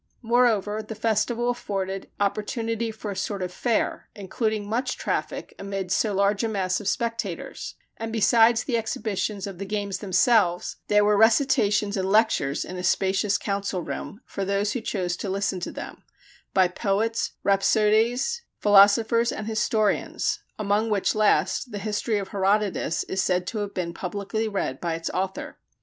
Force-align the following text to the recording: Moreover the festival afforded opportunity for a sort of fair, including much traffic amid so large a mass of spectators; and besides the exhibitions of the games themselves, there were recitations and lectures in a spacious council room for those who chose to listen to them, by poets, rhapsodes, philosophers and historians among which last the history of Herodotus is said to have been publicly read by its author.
Moreover 0.23 0.81
the 0.81 0.95
festival 0.95 1.51
afforded 1.51 2.09
opportunity 2.19 2.89
for 2.89 3.11
a 3.11 3.15
sort 3.15 3.43
of 3.43 3.53
fair, 3.53 4.09
including 4.15 4.67
much 4.67 4.97
traffic 4.97 5.53
amid 5.59 5.91
so 5.91 6.11
large 6.11 6.43
a 6.43 6.47
mass 6.47 6.79
of 6.81 6.87
spectators; 6.87 7.75
and 7.97 8.11
besides 8.11 8.63
the 8.63 8.77
exhibitions 8.79 9.45
of 9.45 9.59
the 9.59 9.63
games 9.67 9.99
themselves, 9.99 10.77
there 10.87 11.05
were 11.05 11.15
recitations 11.17 11.95
and 11.97 12.09
lectures 12.09 12.65
in 12.65 12.77
a 12.77 12.83
spacious 12.83 13.37
council 13.37 13.83
room 13.83 14.21
for 14.25 14.43
those 14.43 14.71
who 14.71 14.81
chose 14.81 15.15
to 15.17 15.29
listen 15.29 15.59
to 15.59 15.71
them, 15.71 16.01
by 16.51 16.67
poets, 16.67 17.33
rhapsodes, 17.43 18.41
philosophers 18.57 19.31
and 19.31 19.45
historians 19.45 20.39
among 20.57 20.89
which 20.89 21.13
last 21.13 21.71
the 21.71 21.77
history 21.77 22.17
of 22.17 22.29
Herodotus 22.29 23.03
is 23.03 23.21
said 23.21 23.45
to 23.45 23.59
have 23.59 23.75
been 23.75 23.93
publicly 23.93 24.47
read 24.47 24.81
by 24.81 24.95
its 24.95 25.11
author. 25.11 25.59